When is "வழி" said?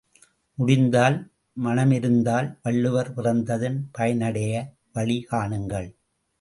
4.93-5.19